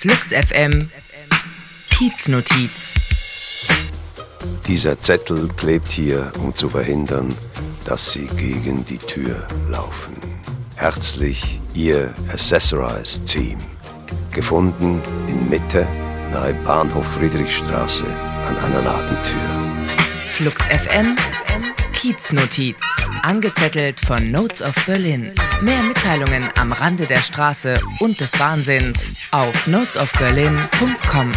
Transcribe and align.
Flux 0.00 0.28
FM 0.28 0.90
Kieznotiz. 1.90 2.94
Dieser 4.66 4.98
Zettel 4.98 5.46
klebt 5.58 5.88
hier, 5.88 6.32
um 6.38 6.54
zu 6.54 6.70
verhindern, 6.70 7.36
dass 7.84 8.12
Sie 8.12 8.26
gegen 8.28 8.82
die 8.86 8.96
Tür 8.96 9.46
laufen. 9.68 10.16
Herzlich 10.76 11.60
Ihr 11.74 12.14
Accessorized 12.32 13.26
Team. 13.26 13.58
Gefunden 14.32 15.02
in 15.28 15.50
Mitte, 15.50 15.86
nahe 16.32 16.54
Bahnhof 16.64 17.06
Friedrichstraße, 17.06 18.06
an 18.06 18.56
einer 18.56 18.80
Ladentür. 18.80 19.50
Flux 20.30 20.62
FM 20.62 21.14
Kieznotiz. 22.00 22.76
Angezettelt 23.20 24.00
von 24.00 24.30
Notes 24.30 24.62
of 24.62 24.74
Berlin. 24.86 25.34
Mehr 25.60 25.82
Mitteilungen 25.82 26.48
am 26.58 26.72
Rande 26.72 27.06
der 27.06 27.20
Straße 27.20 27.78
und 27.98 28.20
des 28.20 28.38
Wahnsinns 28.38 29.12
auf 29.32 29.66
notesofberlin.com. 29.66 31.32